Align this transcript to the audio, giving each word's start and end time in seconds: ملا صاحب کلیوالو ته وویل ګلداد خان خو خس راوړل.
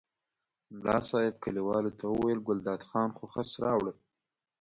ملا 0.77 0.97
صاحب 1.09 1.33
کلیوالو 1.43 1.95
ته 1.99 2.05
وویل 2.09 2.39
ګلداد 2.47 2.81
خان 2.89 3.09
خو 3.17 3.25
خس 3.33 3.49
راوړل. 3.63 3.97